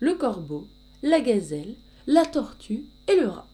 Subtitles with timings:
[0.00, 0.66] le corbeau,
[1.02, 1.74] la gazelle,
[2.06, 3.46] la tortue et le rat.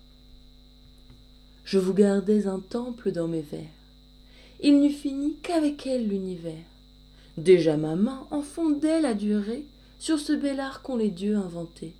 [1.64, 3.60] Je vous gardais un temple dans mes vers.
[4.62, 6.54] Il n'eût fini qu'avec elle l'univers.
[7.36, 9.64] Déjà ma main en fondait la durée
[9.98, 11.94] sur ce bel art qu'ont les dieux inventé,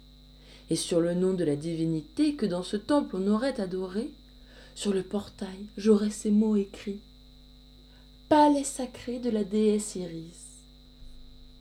[0.71, 4.11] et sur le nom de la divinité que dans ce temple on aurait adoré,
[4.77, 7.01] sur le portail j'aurais ces mots écrits.
[8.29, 10.47] Palais sacré de la déesse Iris.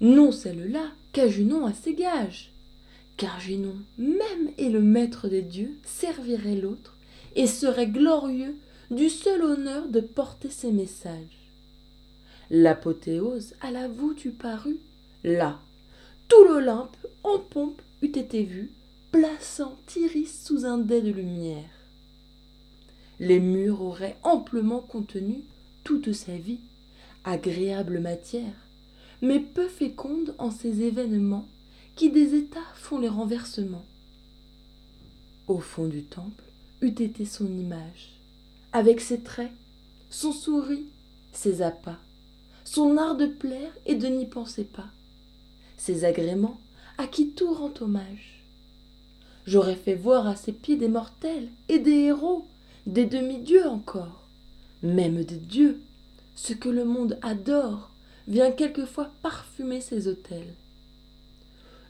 [0.02, 2.52] Non celle-là, qu'à Junon à ses gages,
[3.18, 6.96] car Junon même est le maître des dieux, servirait l'autre,
[7.36, 8.56] et serait glorieux
[8.92, 11.50] du seul honneur de porter ses messages.
[12.50, 14.78] L'apothéose à la voûte eût paru,
[15.24, 15.60] là,
[16.28, 18.72] tout l'Olympe en pompe eût été vu,
[19.12, 21.70] plaçant Iris sous un dais de lumière.
[23.20, 25.44] Les murs auraient amplement contenu
[25.84, 26.60] toute sa vie,
[27.24, 28.54] agréable matière,
[29.22, 31.48] mais peu féconde en ces événements
[31.96, 33.86] qui des états font les renversements.
[35.48, 36.44] Au fond du temple
[36.82, 38.20] eût été son image,
[38.74, 39.52] avec ses traits,
[40.10, 40.88] son souris,
[41.32, 42.00] ses appâts,
[42.64, 44.90] son art de plaire et de n'y penser pas
[45.78, 46.60] ses agréments,
[46.98, 48.42] à qui tout rend hommage.
[49.46, 52.48] J'aurais fait voir à ses pieds des mortels et des héros,
[52.88, 54.28] des demi-dieux encore,
[54.82, 55.82] même des dieux.
[56.36, 57.92] Ce que le monde adore
[58.28, 60.56] vient quelquefois parfumer ses autels.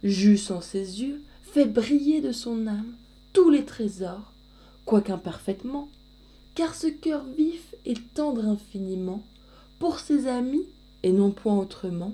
[0.08, 2.94] J'eusse en ses yeux fait briller de son âme
[3.34, 4.34] tous les trésors,
[4.86, 5.90] quoiqu'imparfaitement,
[6.54, 9.24] car ce cœur vif et tendre infiniment,
[9.80, 10.68] pour ses amis
[11.02, 12.14] et non point autrement,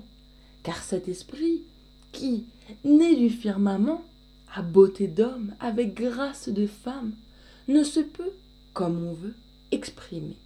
[0.62, 1.64] car cet esprit
[2.12, 2.46] qui,
[2.82, 4.02] né du firmament,
[4.54, 7.12] à beauté d'homme, avec grâce de femme,
[7.68, 8.32] ne se peut,
[8.72, 9.34] comme on veut,
[9.70, 10.38] exprimer.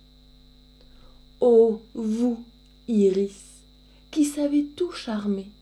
[1.40, 2.44] Ô vous,
[2.88, 3.62] Iris,
[4.10, 5.52] qui savez tout charmer,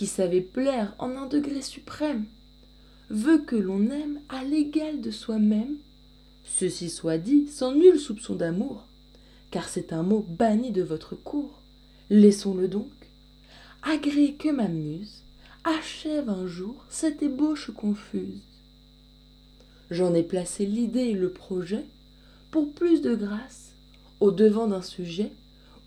[0.00, 2.24] qui savez plaire en un degré suprême,
[3.10, 5.76] veut que l'on aime à l'égal de soi-même,
[6.42, 8.86] ceci soit dit sans nul soupçon d'amour,
[9.50, 11.60] car c'est un mot banni de votre cour.
[12.08, 12.90] Laissons-le donc.
[13.82, 15.20] Agréez que ma muse
[15.64, 18.40] achève un jour cette ébauche confuse.
[19.90, 21.84] J'en ai placé l'idée et le projet
[22.50, 23.72] pour plus de grâce
[24.20, 25.30] au devant d'un sujet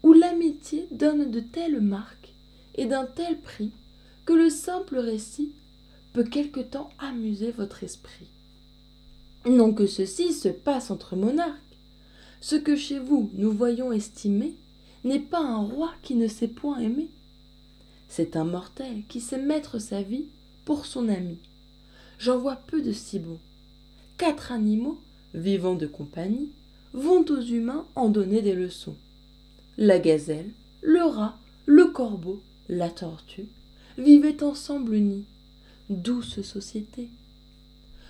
[0.03, 2.35] où l'amitié donne de telles marques
[2.75, 3.71] et d'un tel prix
[4.25, 5.51] que le simple récit
[6.13, 8.27] peut quelque temps amuser votre esprit.
[9.45, 11.59] Non que ceci se passe entre monarques.
[12.39, 14.53] Ce que chez vous nous voyons estimer
[15.03, 17.09] n'est pas un roi qui ne sait point aimer.
[18.07, 20.27] C'est un mortel qui sait mettre sa vie
[20.65, 21.39] pour son ami.
[22.19, 23.39] J'en vois peu de si bons.
[24.17, 24.99] Quatre animaux,
[25.33, 26.51] vivant de compagnie,
[26.93, 28.95] vont aux humains en donner des leçons.
[29.77, 30.51] La gazelle,
[30.81, 33.47] le rat, le corbeau, la tortue
[33.97, 35.25] vivaient ensemble unis.
[35.89, 37.09] Douce société.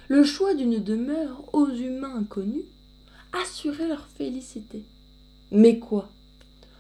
[0.08, 2.66] Le choix d'une demeure aux humains inconnus
[3.32, 4.84] assurait leur félicité.
[5.52, 6.10] Mais quoi?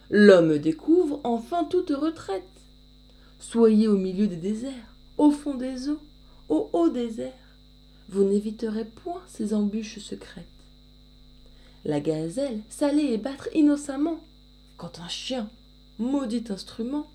[0.09, 2.43] L'homme découvre enfin toute retraite.
[3.39, 5.99] Soyez au milieu des déserts, au fond des eaux,
[6.49, 7.33] au haut des airs.
[8.09, 10.45] Vous n'éviterez point ces embûches secrètes.
[11.85, 14.19] La gazelle s'allait et battre innocemment,
[14.77, 15.49] quand un chien,
[15.99, 17.09] maudit instrument,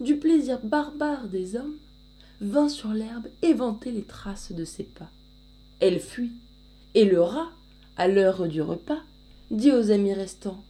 [0.00, 1.76] du plaisir barbare des hommes,
[2.40, 5.10] vint sur l'herbe éventer les traces de ses pas.
[5.78, 6.32] Elle fuit,
[6.94, 7.50] et le rat,
[7.96, 9.02] à l'heure du repas,
[9.50, 10.62] dit aux amis restants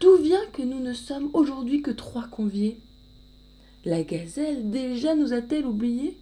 [0.00, 2.80] D'où vient que nous ne sommes aujourd'hui que trois conviés?
[3.84, 6.16] La gazelle déjà nous a-t-elle oubliés?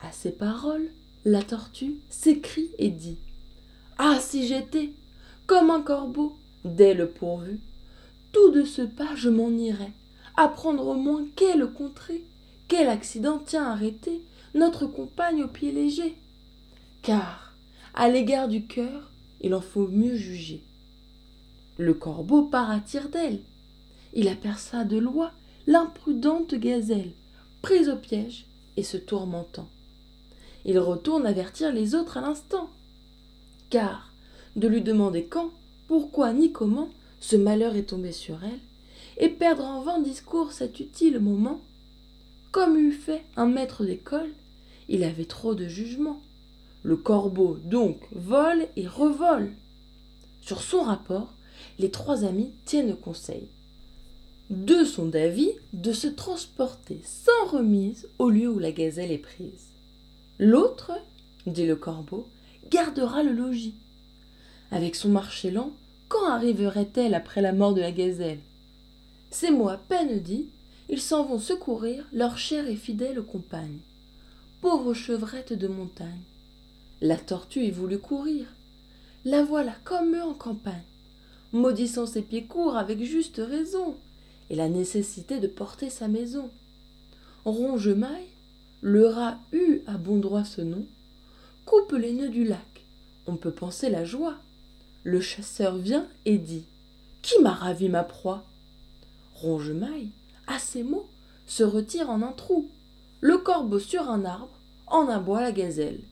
[0.00, 0.90] À ces paroles,
[1.24, 3.18] la tortue s'écrie et dit
[3.98, 4.92] Ah, si j'étais
[5.46, 7.58] comme un corbeau, dès le pourvu,
[8.32, 9.92] tout de ce pas je m'en irais,
[10.36, 12.24] apprendre au moins quelle contrée,
[12.68, 14.22] quel accident tient arrêté
[14.54, 16.16] notre compagne au pied léger.
[17.02, 17.54] Car,
[17.94, 20.62] à l'égard du cœur, il en faut mieux juger.
[21.78, 23.40] Le corbeau part à tire d'aile.
[24.14, 25.32] Il aperça de loi
[25.66, 27.12] l'imprudente gazelle,
[27.62, 29.68] prise au piège et se tourmentant.
[30.64, 32.70] Il retourne avertir les autres à l'instant.
[33.70, 34.12] Car,
[34.56, 35.50] de lui demander quand,
[35.86, 36.88] pourquoi ni comment
[37.20, 38.60] ce malheur est tombé sur elle,
[39.18, 41.60] et perdre en vain discours cet utile moment,
[42.52, 44.30] comme eût fait un maître d'école,
[44.88, 46.20] il avait trop de jugement.
[46.82, 49.52] Le corbeau, donc, vole et revole.
[50.40, 51.34] Sur son rapport,
[51.78, 53.48] les trois amis tiennent conseil.
[54.50, 59.68] Deux sont d'avis de se transporter sans remise au lieu où la gazelle est prise.
[60.38, 60.92] L'autre,
[61.46, 62.26] dit le corbeau,
[62.70, 63.74] gardera le logis.
[64.70, 65.72] Avec son marché lent,
[66.08, 68.40] quand arriverait-elle après la mort de la gazelle?
[69.30, 70.48] C'est moi, peine dit,
[70.88, 73.78] ils s'en vont secourir leur chère et fidèle compagne.
[74.60, 76.22] Pauvre chevrette de montagne.
[77.00, 78.46] La tortue y voulut courir.
[79.24, 80.82] La voilà comme eux en campagne,
[81.52, 83.96] maudissant ses pieds courts avec juste raison,
[84.48, 86.50] et la nécessité de porter sa maison.
[87.44, 88.28] Ronge-maille,
[88.80, 90.86] le rat eut à bon droit ce nom,
[91.66, 92.84] coupe les nœuds du lac,
[93.26, 94.36] on peut penser la joie.
[95.08, 96.64] Le chasseur vient et dit
[97.22, 98.44] Qui m'a ravi ma proie?
[99.36, 100.10] Ronge-maille,
[100.46, 101.08] à ces mots,
[101.46, 102.68] se retire en un trou.
[103.22, 104.52] Le corbeau sur un arbre
[104.86, 106.02] en aboie la gazelle.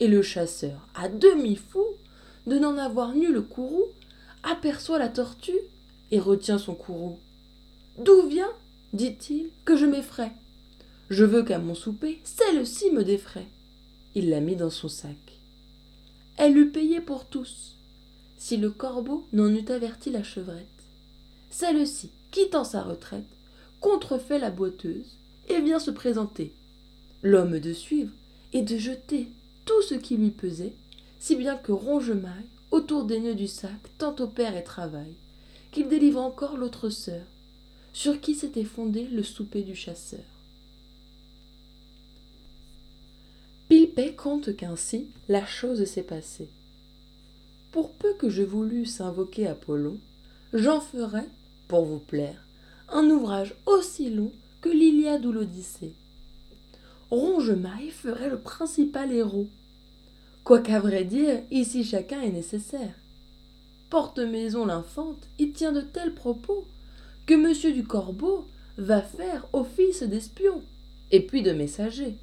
[0.00, 1.84] Et le chasseur, à demi fou,
[2.48, 3.86] de n'en avoir nu le courroux,
[4.42, 5.52] aperçoit la tortue
[6.10, 7.20] et retient son courroux.
[8.00, 8.50] D'où vient,
[8.94, 10.32] dit-il, que je m'effraie
[11.08, 13.46] Je veux qu'à mon souper, celle-ci me défraie.
[14.16, 15.38] Il la mit dans son sac.
[16.36, 17.74] Elle eût payé pour tous,
[18.44, 20.66] si le corbeau n'en eût averti la chevrette.
[21.50, 23.24] Celle-ci, quittant sa retraite,
[23.80, 25.16] contrefait la boiteuse
[25.48, 26.52] et vient se présenter.
[27.22, 28.12] L'homme de suivre
[28.52, 29.28] et de jeter
[29.64, 30.74] tout ce qui lui pesait,
[31.20, 35.14] si bien que Ronge-Maille, autour des nœuds du sac, tant opère et travaille,
[35.72, 37.24] qu'il délivre encore l'autre sœur,
[37.94, 40.20] sur qui s'était fondé le souper du chasseur.
[43.70, 46.50] Pilpay compte qu'ainsi la chose s'est passée.
[47.74, 49.98] Pour peu que je voulusse invoquer Apollon,
[50.52, 51.26] j'en ferais,
[51.66, 52.40] pour vous plaire,
[52.88, 54.30] un ouvrage aussi long
[54.60, 55.92] que l'Iliade ou l'Odyssée.
[57.10, 59.48] Ronge-Maille ferait le principal héros.
[60.44, 62.94] Quoiqu'à vrai dire, ici chacun est nécessaire.
[63.90, 66.64] Porte-maison l'infante y tient de tels propos
[67.26, 68.46] que monsieur du Corbeau
[68.78, 70.62] va faire office d'espion
[71.10, 72.14] et puis de messager.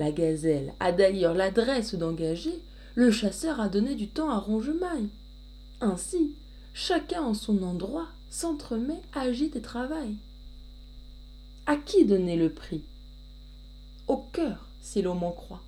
[0.00, 2.60] La gazelle a d'ailleurs l'adresse d'engager
[2.94, 5.08] le chasseur a donné du temps à Ronge-Maille.
[5.80, 6.34] Ainsi,
[6.74, 10.16] chacun en son endroit s'entremet, agite et travaille.
[11.66, 12.82] À qui donner le prix?
[14.08, 15.62] Au cœur, si l'on m'en croit.